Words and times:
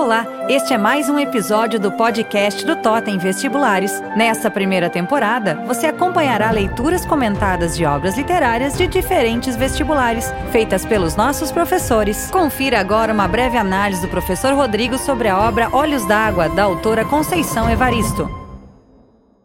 Olá, 0.00 0.26
este 0.48 0.72
é 0.72 0.78
mais 0.78 1.10
um 1.10 1.18
episódio 1.18 1.78
do 1.78 1.92
podcast 1.92 2.64
do 2.64 2.74
Totem 2.74 3.18
Vestibulares. 3.18 4.00
Nessa 4.16 4.50
primeira 4.50 4.88
temporada, 4.88 5.62
você 5.66 5.88
acompanhará 5.88 6.50
leituras 6.50 7.04
comentadas 7.04 7.76
de 7.76 7.84
obras 7.84 8.16
literárias 8.16 8.78
de 8.78 8.86
diferentes 8.86 9.56
vestibulares, 9.56 10.24
feitas 10.50 10.86
pelos 10.86 11.16
nossos 11.16 11.52
professores. 11.52 12.30
Confira 12.30 12.80
agora 12.80 13.12
uma 13.12 13.28
breve 13.28 13.58
análise 13.58 14.00
do 14.00 14.08
professor 14.08 14.54
Rodrigo 14.54 14.96
sobre 14.96 15.28
a 15.28 15.38
obra 15.38 15.68
Olhos 15.70 16.06
d'Água, 16.06 16.48
da 16.48 16.62
autora 16.62 17.04
Conceição 17.04 17.68
Evaristo. 17.68 18.26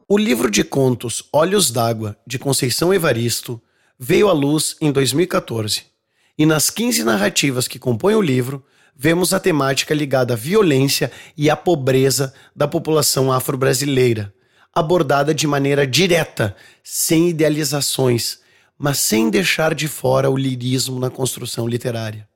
O 0.08 0.18
livro 0.18 0.50
de 0.50 0.64
contos 0.64 1.28
Olhos 1.34 1.70
d'Água, 1.70 2.18
de 2.26 2.40
Conceição 2.40 2.94
Evaristo, 2.94 3.62
veio 4.00 4.30
à 4.30 4.34
luz 4.34 4.78
em 4.80 4.90
2014. 4.90 5.84
E 6.38 6.46
nas 6.46 6.70
15 6.70 7.04
narrativas 7.04 7.68
que 7.68 7.78
compõem 7.78 8.16
o 8.16 8.22
livro, 8.22 8.64
vemos 8.96 9.34
a 9.34 9.40
temática 9.40 9.94
ligada 9.94 10.34
à 10.34 10.38
violência 10.38 11.12
e 11.36 11.50
à 11.50 11.56
pobreza 11.56 12.34
da 12.56 12.68
população 12.68 13.32
afro-brasileira, 13.32 14.34
abordada 14.74 15.34
de 15.34 15.46
maneira 15.46 15.86
direta, 15.86 16.56
sem 16.84 17.30
idealizações, 17.30 18.40
mas 18.78 19.00
sem 19.00 19.30
deixar 19.30 19.74
de 19.74 19.88
fora 19.88 20.30
o 20.30 20.38
lirismo 20.38 21.00
na 21.00 21.10
construção 21.10 21.68
literária. 21.68 22.28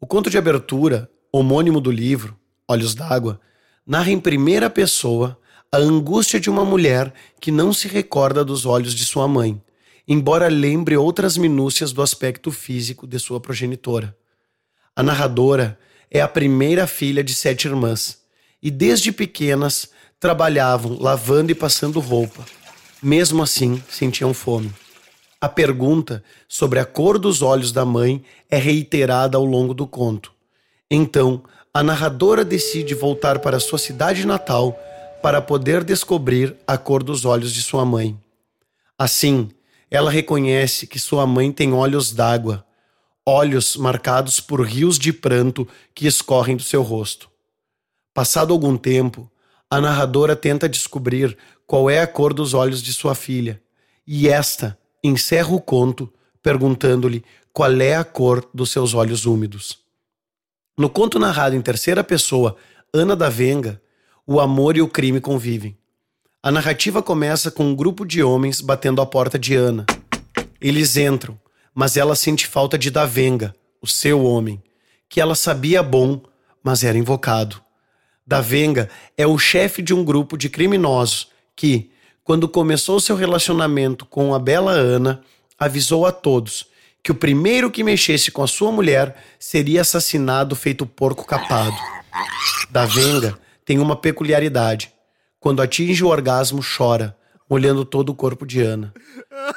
O 0.00 0.06
conto 0.06 0.30
de 0.30 0.38
abertura, 0.38 1.10
homônimo 1.32 1.80
do 1.80 1.90
livro, 1.90 2.38
Olhos 2.68 2.94
d'Água, 2.94 3.40
narra 3.86 4.10
em 4.10 4.20
primeira 4.20 4.70
pessoa 4.70 5.38
a 5.72 5.78
angústia 5.78 6.40
de 6.40 6.50
uma 6.50 6.64
mulher 6.64 7.12
que 7.40 7.50
não 7.50 7.72
se 7.72 7.88
recorda 7.88 8.44
dos 8.44 8.64
olhos 8.66 8.94
de 8.94 9.04
sua 9.04 9.28
mãe, 9.28 9.60
embora 10.06 10.48
lembre 10.48 10.96
outras 10.96 11.36
minúcias 11.36 11.92
do 11.92 12.02
aspecto 12.02 12.50
físico 12.50 13.06
de 13.06 13.18
sua 13.18 13.40
progenitora. 13.40 14.16
A 15.00 15.02
narradora 15.02 15.78
é 16.10 16.20
a 16.20 16.28
primeira 16.28 16.86
filha 16.86 17.24
de 17.24 17.34
sete 17.34 17.66
irmãs 17.66 18.18
e 18.62 18.70
desde 18.70 19.10
pequenas 19.10 19.88
trabalhavam 20.20 20.98
lavando 21.00 21.50
e 21.50 21.54
passando 21.54 21.98
roupa. 22.00 22.44
Mesmo 23.02 23.42
assim, 23.42 23.82
sentiam 23.88 24.34
fome. 24.34 24.70
A 25.40 25.48
pergunta 25.48 26.22
sobre 26.46 26.78
a 26.78 26.84
cor 26.84 27.18
dos 27.18 27.40
olhos 27.40 27.72
da 27.72 27.82
mãe 27.82 28.22
é 28.50 28.58
reiterada 28.58 29.38
ao 29.38 29.44
longo 29.46 29.72
do 29.72 29.86
conto. 29.86 30.34
Então, 30.90 31.42
a 31.72 31.82
narradora 31.82 32.44
decide 32.44 32.94
voltar 32.94 33.38
para 33.38 33.58
sua 33.58 33.78
cidade 33.78 34.26
natal 34.26 34.78
para 35.22 35.40
poder 35.40 35.82
descobrir 35.82 36.54
a 36.66 36.76
cor 36.76 37.02
dos 37.02 37.24
olhos 37.24 37.54
de 37.54 37.62
sua 37.62 37.86
mãe. 37.86 38.20
Assim, 38.98 39.48
ela 39.90 40.10
reconhece 40.10 40.86
que 40.86 40.98
sua 40.98 41.26
mãe 41.26 41.50
tem 41.50 41.72
olhos 41.72 42.12
d'água, 42.12 42.66
olhos 43.26 43.76
marcados 43.76 44.40
por 44.40 44.60
rios 44.62 44.98
de 44.98 45.12
pranto 45.12 45.66
que 45.94 46.06
escorrem 46.06 46.56
do 46.56 46.62
seu 46.62 46.82
rosto. 46.82 47.30
Passado 48.12 48.52
algum 48.52 48.76
tempo, 48.76 49.30
a 49.70 49.80
narradora 49.80 50.34
tenta 50.34 50.68
descobrir 50.68 51.36
qual 51.66 51.88
é 51.88 52.00
a 52.00 52.06
cor 52.06 52.34
dos 52.34 52.54
olhos 52.54 52.82
de 52.82 52.92
sua 52.92 53.14
filha, 53.14 53.62
e 54.06 54.28
esta 54.28 54.76
encerra 55.04 55.54
o 55.54 55.60
conto 55.60 56.12
perguntando-lhe 56.42 57.24
qual 57.52 57.80
é 57.80 57.94
a 57.94 58.04
cor 58.04 58.48
dos 58.52 58.70
seus 58.70 58.94
olhos 58.94 59.26
úmidos. 59.26 59.78
No 60.76 60.88
conto 60.88 61.18
narrado 61.18 61.54
em 61.54 61.60
terceira 61.60 62.02
pessoa, 62.02 62.56
Ana 62.92 63.14
da 63.14 63.28
Venga, 63.28 63.80
o 64.26 64.40
amor 64.40 64.76
e 64.76 64.82
o 64.82 64.88
crime 64.88 65.20
convivem. 65.20 65.76
A 66.42 66.50
narrativa 66.50 67.02
começa 67.02 67.50
com 67.50 67.64
um 67.64 67.74
grupo 67.74 68.04
de 68.04 68.22
homens 68.22 68.60
batendo 68.60 69.02
a 69.02 69.06
porta 69.06 69.38
de 69.38 69.54
Ana. 69.54 69.84
Eles 70.60 70.96
entram, 70.96 71.38
mas 71.80 71.96
ela 71.96 72.14
sente 72.14 72.46
falta 72.46 72.76
de 72.76 72.90
Davenga, 72.90 73.54
o 73.80 73.86
seu 73.86 74.22
homem, 74.22 74.62
que 75.08 75.18
ela 75.18 75.34
sabia 75.34 75.82
bom, 75.82 76.20
mas 76.62 76.84
era 76.84 76.98
invocado. 76.98 77.58
Davenga 78.26 78.90
é 79.16 79.26
o 79.26 79.38
chefe 79.38 79.80
de 79.80 79.94
um 79.94 80.04
grupo 80.04 80.36
de 80.36 80.50
criminosos 80.50 81.30
que, 81.56 81.90
quando 82.22 82.46
começou 82.46 83.00
seu 83.00 83.16
relacionamento 83.16 84.04
com 84.04 84.34
a 84.34 84.38
bela 84.38 84.72
Ana, 84.72 85.22
avisou 85.58 86.04
a 86.04 86.12
todos 86.12 86.66
que 87.02 87.12
o 87.12 87.14
primeiro 87.14 87.70
que 87.70 87.82
mexesse 87.82 88.30
com 88.30 88.42
a 88.42 88.46
sua 88.46 88.70
mulher 88.70 89.16
seria 89.38 89.80
assassinado 89.80 90.54
feito 90.54 90.84
porco 90.84 91.24
capado. 91.24 91.78
Davenga 92.68 93.38
tem 93.64 93.78
uma 93.78 93.96
peculiaridade. 93.96 94.92
Quando 95.40 95.62
atinge 95.62 96.04
o 96.04 96.08
orgasmo, 96.08 96.60
chora, 96.62 97.16
molhando 97.50 97.84
todo 97.84 98.10
o 98.10 98.14
corpo 98.14 98.46
de 98.46 98.62
Ana. 98.62 98.94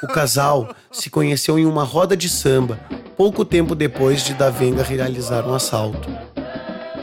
O 0.02 0.08
casal 0.08 0.74
se 0.90 1.08
conheceu 1.08 1.56
em 1.56 1.64
uma 1.64 1.84
roda 1.84 2.16
de 2.16 2.28
samba, 2.28 2.80
pouco 3.16 3.44
tempo 3.44 3.76
depois 3.76 4.24
de 4.24 4.34
Davenga 4.34 4.82
realizar 4.82 5.46
um 5.46 5.54
assalto. 5.54 6.08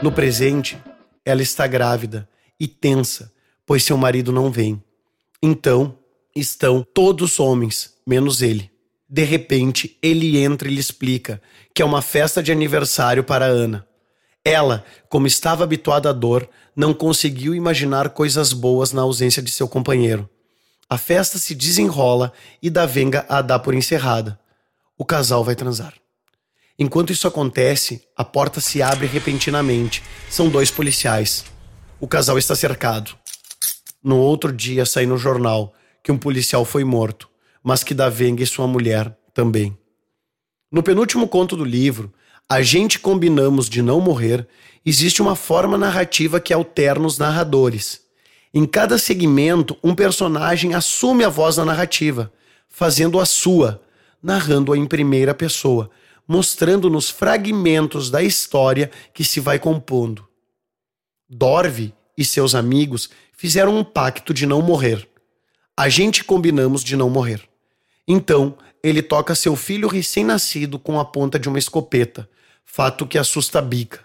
No 0.02 0.12
presente, 0.12 0.76
ela 1.24 1.40
está 1.40 1.66
grávida 1.66 2.28
e 2.60 2.68
tensa, 2.68 3.32
pois 3.64 3.82
seu 3.82 3.96
marido 3.96 4.30
não 4.30 4.50
vem. 4.50 4.82
Então, 5.42 5.96
estão 6.36 6.86
todos 6.92 7.40
homens, 7.40 7.94
menos 8.06 8.42
ele. 8.42 8.70
De 9.08 9.24
repente, 9.24 9.98
ele 10.02 10.38
entra 10.38 10.68
e 10.68 10.74
lhe 10.74 10.80
explica 10.80 11.40
que 11.74 11.80
é 11.80 11.84
uma 11.84 12.02
festa 12.02 12.42
de 12.42 12.52
aniversário 12.52 13.24
para 13.24 13.46
Ana. 13.46 13.86
Ela, 14.44 14.84
como 15.08 15.26
estava 15.26 15.64
habituada 15.64 16.10
à 16.10 16.12
dor, 16.12 16.48
não 16.74 16.92
conseguiu 16.92 17.54
imaginar 17.54 18.10
coisas 18.10 18.52
boas 18.52 18.92
na 18.92 19.02
ausência 19.02 19.42
de 19.42 19.50
seu 19.50 19.68
companheiro. 19.68 20.28
A 20.92 20.98
festa 20.98 21.38
se 21.38 21.54
desenrola 21.54 22.34
e 22.62 22.68
Davenga 22.68 23.24
a 23.26 23.40
dá 23.40 23.58
por 23.58 23.72
encerrada. 23.72 24.38
O 24.94 25.06
casal 25.06 25.42
vai 25.42 25.54
transar. 25.54 25.94
Enquanto 26.78 27.10
isso 27.14 27.26
acontece, 27.26 28.06
a 28.14 28.22
porta 28.22 28.60
se 28.60 28.82
abre 28.82 29.06
repentinamente. 29.06 30.02
São 30.28 30.50
dois 30.50 30.70
policiais. 30.70 31.46
O 31.98 32.06
casal 32.06 32.36
está 32.36 32.54
cercado. 32.54 33.16
No 34.04 34.18
outro 34.18 34.52
dia 34.52 34.84
sai 34.84 35.06
no 35.06 35.16
jornal 35.16 35.72
que 36.02 36.12
um 36.12 36.18
policial 36.18 36.62
foi 36.62 36.84
morto, 36.84 37.26
mas 37.64 37.82
que 37.82 37.94
Davenga 37.94 38.42
e 38.42 38.46
sua 38.46 38.66
mulher 38.66 39.16
também. 39.32 39.74
No 40.70 40.82
penúltimo 40.82 41.26
conto 41.26 41.56
do 41.56 41.64
livro, 41.64 42.12
A 42.50 42.60
gente 42.60 42.98
combinamos 42.98 43.66
de 43.66 43.80
não 43.80 43.98
morrer, 43.98 44.46
existe 44.84 45.22
uma 45.22 45.34
forma 45.34 45.78
narrativa 45.78 46.38
que 46.38 46.52
alterna 46.52 47.06
os 47.06 47.16
narradores. 47.16 48.02
Em 48.54 48.66
cada 48.66 48.98
segmento, 48.98 49.76
um 49.82 49.94
personagem 49.94 50.74
assume 50.74 51.24
a 51.24 51.28
voz 51.28 51.56
da 51.56 51.64
narrativa, 51.64 52.30
fazendo 52.68 53.18
a 53.18 53.24
sua, 53.24 53.82
narrando-a 54.22 54.76
em 54.76 54.86
primeira 54.86 55.34
pessoa, 55.34 55.90
mostrando-nos 56.28 57.08
fragmentos 57.08 58.10
da 58.10 58.22
história 58.22 58.90
que 59.14 59.24
se 59.24 59.40
vai 59.40 59.58
compondo. 59.58 60.28
Dorve 61.28 61.94
e 62.16 62.24
seus 62.24 62.54
amigos 62.54 63.08
fizeram 63.32 63.76
um 63.76 63.82
pacto 63.82 64.34
de 64.34 64.44
não 64.44 64.60
morrer. 64.60 65.08
A 65.74 65.88
gente 65.88 66.22
combinamos 66.22 66.84
de 66.84 66.94
não 66.94 67.08
morrer. 67.08 67.40
Então, 68.06 68.56
ele 68.82 69.00
toca 69.00 69.34
seu 69.34 69.56
filho 69.56 69.88
recém-nascido 69.88 70.78
com 70.78 71.00
a 71.00 71.04
ponta 71.04 71.38
de 71.38 71.48
uma 71.48 71.58
escopeta, 71.58 72.28
fato 72.64 73.06
que 73.06 73.16
assusta 73.16 73.62
Bica. 73.62 74.04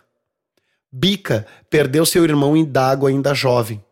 Bica 0.90 1.46
perdeu 1.70 2.06
seu 2.06 2.24
irmão 2.24 2.56
Indago 2.56 3.08
ainda 3.08 3.34
jovem. 3.34 3.84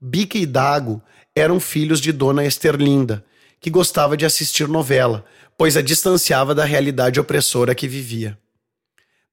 Bica 0.00 0.38
e 0.38 0.46
Dago 0.46 1.02
eram 1.34 1.58
filhos 1.58 2.00
de 2.00 2.12
Dona 2.12 2.44
Esterlinda, 2.44 3.24
que 3.60 3.68
gostava 3.68 4.16
de 4.16 4.24
assistir 4.24 4.68
novela, 4.68 5.24
pois 5.56 5.76
a 5.76 5.82
distanciava 5.82 6.54
da 6.54 6.64
realidade 6.64 7.18
opressora 7.18 7.74
que 7.74 7.88
vivia. 7.88 8.38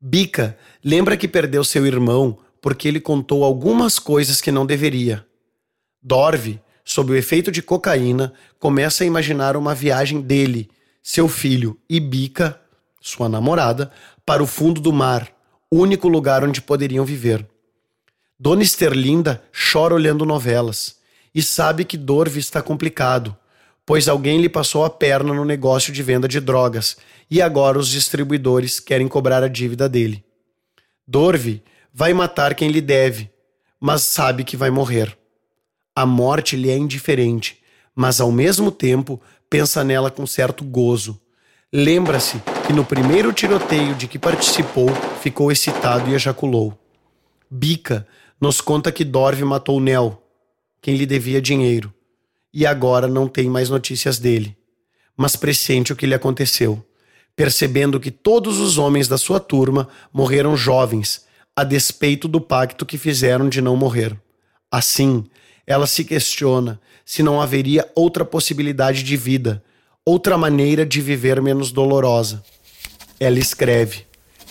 Bica 0.02 0.58
lembra 0.84 1.16
que 1.16 1.28
perdeu 1.28 1.64
seu 1.64 1.86
irmão 1.86 2.40
porque 2.60 2.88
ele 2.88 3.00
contou 3.00 3.44
algumas 3.44 4.00
coisas 4.00 4.42
que 4.42 4.52
não 4.52 4.66
deveria. 4.66 5.24
Dorve, 6.02 6.60
sob 6.84 7.12
o 7.12 7.16
efeito 7.16 7.52
de 7.52 7.62
cocaína, 7.62 8.34
começa 8.60 9.04
a 9.04 9.08
imaginar 9.08 9.56
uma 9.56 9.76
viagem 9.76 10.20
dele, 10.20 10.70
seu 11.02 11.28
filho 11.28 11.80
e 11.88 12.00
Bica, 12.00 12.60
sua 13.00 13.30
namorada, 13.30 13.92
para 14.26 14.42
o 14.42 14.48
fundo 14.48 14.82
do 14.82 14.92
mar, 14.92 15.32
único 15.72 16.08
lugar 16.08 16.44
onde 16.44 16.60
poderiam 16.60 17.06
viver. 17.06 17.48
Dona 18.38 18.64
Esterlinda 18.64 19.42
chora 19.72 19.94
olhando 19.94 20.26
novelas 20.26 20.98
e 21.34 21.42
sabe 21.42 21.86
que 21.86 21.96
Dorve 21.96 22.38
está 22.38 22.62
complicado, 22.62 23.36
pois 23.86 24.10
alguém 24.10 24.42
lhe 24.42 24.50
passou 24.50 24.84
a 24.84 24.90
perna 24.90 25.34
no 25.34 25.46
negócio 25.46 25.94
de 25.94 26.04
venda 26.04 26.28
de 26.28 26.42
drogas 26.42 26.98
e 27.32 27.42
agora 27.42 27.80
os 27.80 27.88
distribuidores 27.88 28.78
querem 28.80 29.08
cobrar 29.08 29.42
a 29.42 29.48
dívida 29.48 29.88
dele. 29.88 30.22
Dorve 31.08 31.64
vai 31.94 32.14
matar 32.14 32.56
quem 32.56 32.70
lhe 32.70 32.82
deve, 32.82 33.30
mas 33.80 34.02
sabe 34.02 34.44
que 34.44 34.58
vai 34.58 34.70
morrer. 34.70 35.18
A 35.96 36.06
morte 36.06 36.58
lhe 36.58 36.70
é 36.70 36.78
indiferente, 36.78 37.64
mas 37.96 38.20
ao 38.20 38.34
mesmo 38.34 38.70
tempo 38.70 39.22
pensa 39.50 39.82
nela 39.82 40.12
com 40.12 40.28
certo 40.28 40.62
gozo. 40.66 41.18
Lembra-se 41.72 42.42
que 42.68 42.74
no 42.74 42.84
primeiro 42.84 43.32
tiroteio 43.32 43.96
de 43.96 44.10
que 44.10 44.20
participou 44.20 44.90
ficou 45.22 45.54
excitado 45.54 46.10
e 46.10 46.16
ejaculou. 46.16 46.78
Bica 47.50 48.06
nos 48.40 48.62
conta 48.62 48.92
que 48.92 49.04
Dorve 49.04 49.44
matou 49.44 49.80
Nel, 49.80 50.22
quem 50.82 50.96
lhe 50.96 51.06
devia 51.06 51.42
dinheiro, 51.42 51.94
e 52.54 52.66
agora 52.66 53.08
não 53.08 53.28
tem 53.28 53.50
mais 53.50 53.70
notícias 53.70 54.20
dele, 54.20 54.56
mas 55.16 55.36
pressente 55.36 55.94
o 55.94 55.96
que 55.96 56.06
lhe 56.06 56.14
aconteceu, 56.14 56.86
percebendo 57.36 58.00
que 58.00 58.12
todos 58.12 58.60
os 58.60 58.78
homens 58.78 59.08
da 59.08 59.18
sua 59.18 59.40
turma 59.40 59.88
morreram 60.14 60.56
jovens, 60.56 61.26
a 61.56 61.64
despeito 61.64 62.28
do 62.28 62.40
pacto 62.42 62.86
que 62.86 62.98
fizeram 62.98 63.50
de 63.50 63.62
não 63.62 63.76
morrer. 63.76 64.16
Assim, 64.70 65.26
ela 65.66 65.88
se 65.88 66.04
questiona 66.04 66.80
se 67.06 67.24
não 67.24 67.42
haveria 67.42 67.90
outra 67.96 68.26
possibilidade 68.26 69.04
de 69.04 69.16
vida, 69.16 69.64
outra 70.06 70.38
maneira 70.38 70.86
de 70.86 71.02
viver 71.02 71.42
menos 71.42 71.72
dolorosa. 71.72 72.44
Ela 73.20 73.40
escreve, 73.40 74.06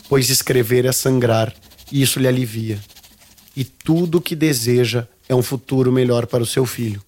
pois 0.09 0.31
escrever 0.31 0.85
é 0.87 0.93
sangrar, 0.93 1.55
e 1.93 2.03
isso 2.03 2.19
lhe 2.19 2.27
alivia. 2.27 2.81
E 3.57 3.65
tudo 3.65 4.19
o 4.19 4.21
que 4.21 4.35
deseja 4.35 5.07
é 5.29 5.35
um 5.35 5.43
futuro 5.43 5.93
melhor 5.93 6.27
para 6.27 6.43
o 6.43 6.47
seu 6.47 6.67
filho. 6.67 7.03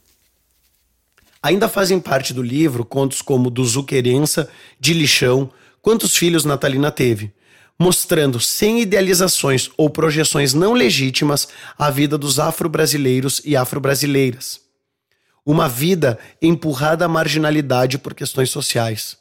Ainda 1.43 1.69
fazem 1.69 2.01
parte 2.01 2.33
do 2.33 2.43
livro 2.43 2.85
contos 2.85 3.23
como 3.23 3.51
do 3.51 3.65
Zuquerença, 3.65 4.49
de 4.81 4.93
Lixão, 4.93 5.51
Quantos 5.81 6.17
Filhos 6.17 6.45
Natalina 6.45 6.91
Teve, 6.91 7.33
mostrando 7.79 8.41
sem 8.41 8.81
idealizações 8.81 9.71
ou 9.77 9.89
projeções 9.89 10.55
não 10.55 10.73
legítimas 10.73 11.47
a 11.79 11.91
vida 11.91 12.19
dos 12.19 12.41
afro-brasileiros 12.41 13.41
e 13.45 13.57
afro-brasileiras. 13.57 14.61
Uma 15.45 15.69
vida 15.69 16.19
empurrada 16.43 17.05
à 17.05 17.09
marginalidade 17.09 17.99
por 17.99 18.15
questões 18.15 18.51
sociais. 18.51 19.17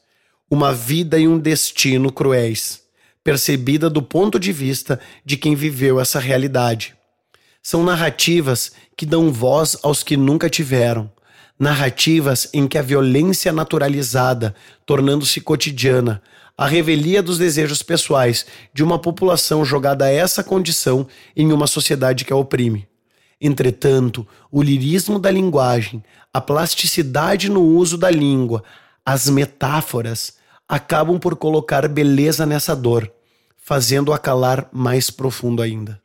Uma 0.49 0.73
vida 0.73 1.19
e 1.19 1.27
um 1.27 1.37
destino 1.37 2.11
cruéis, 2.11 2.81
percebida 3.23 3.89
do 3.89 4.01
ponto 4.01 4.39
de 4.39 4.51
vista 4.51 4.99
de 5.23 5.37
quem 5.37 5.53
viveu 5.53 5.99
essa 5.99 6.19
realidade. 6.19 6.95
São 7.67 7.83
narrativas 7.83 8.73
que 8.95 9.07
dão 9.07 9.33
voz 9.33 9.75
aos 9.81 10.03
que 10.03 10.15
nunca 10.15 10.47
tiveram, 10.47 11.11
narrativas 11.57 12.47
em 12.53 12.67
que 12.67 12.77
a 12.77 12.81
violência 12.83 13.49
é 13.49 13.51
naturalizada, 13.51 14.53
tornando-se 14.85 15.41
cotidiana, 15.41 16.21
a 16.55 16.67
revelia 16.67 17.23
dos 17.23 17.39
desejos 17.39 17.81
pessoais 17.81 18.45
de 18.71 18.83
uma 18.83 18.99
população 18.99 19.65
jogada 19.65 20.05
a 20.05 20.11
essa 20.11 20.43
condição 20.43 21.07
em 21.35 21.51
uma 21.51 21.65
sociedade 21.65 22.23
que 22.23 22.31
a 22.31 22.35
oprime. 22.35 22.87
Entretanto, 23.41 24.27
o 24.51 24.61
lirismo 24.61 25.17
da 25.17 25.31
linguagem, 25.31 26.03
a 26.31 26.39
plasticidade 26.39 27.49
no 27.49 27.63
uso 27.63 27.97
da 27.97 28.11
língua, 28.11 28.63
as 29.03 29.27
metáforas 29.27 30.35
acabam 30.69 31.17
por 31.17 31.35
colocar 31.35 31.87
beleza 31.87 32.45
nessa 32.45 32.75
dor, 32.75 33.11
fazendo-a 33.57 34.19
calar 34.19 34.69
mais 34.71 35.09
profundo 35.09 35.63
ainda. 35.63 35.99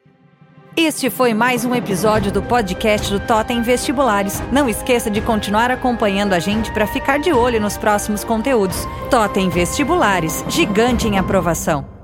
Este 0.77 1.11
foi 1.11 1.35
mais 1.35 1.65
um 1.65 1.75
episódio 1.75 2.31
do 2.31 2.41
podcast 2.41 3.11
do 3.11 3.19
Totem 3.19 3.61
Vestibulares. 3.61 4.41
Não 4.53 4.69
esqueça 4.69 5.11
de 5.11 5.21
continuar 5.21 5.71
acompanhando 5.71 6.33
a 6.33 6.39
gente 6.39 6.73
para 6.73 6.87
ficar 6.87 7.19
de 7.19 7.33
olho 7.33 7.61
nos 7.61 7.77
próximos 7.77 8.23
conteúdos. 8.23 8.87
Totem 9.11 9.49
Vestibulares, 9.49 10.45
gigante 10.49 11.09
em 11.09 11.19
aprovação. 11.19 12.00